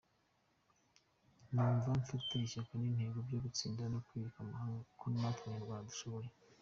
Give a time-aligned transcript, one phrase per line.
[1.51, 6.29] Numvaga mfite ishyaka n’intego byo gutsinda no kwereka amahanga ko natwe Abanyarwanda dushoboye.